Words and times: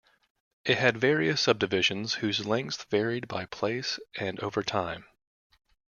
It 0.65 0.79
had 0.79 0.97
various 0.97 1.41
subdivisions 1.41 2.15
whose 2.15 2.43
lengths 2.47 2.83
varied 2.85 3.27
by 3.27 3.45
place 3.45 3.99
and 4.17 4.39
over 4.39 4.63
time. 4.63 5.05